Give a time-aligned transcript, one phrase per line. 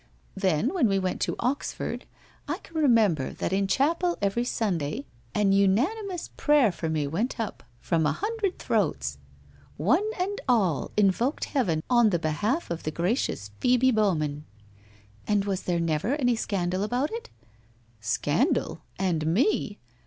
[0.33, 2.07] Then, when we went to Oxford,
[2.47, 7.39] I can remember that in chapel every Sun day an unanimous prayer for me went
[7.39, 9.19] up from a hundred throats.
[9.77, 14.45] One and all invoked heaven on the behalf of gracious Phoebe Bowman
[15.27, 17.29] ''And was there never any scandal about it?'
[18.01, 19.77] 'Scandal— and me!'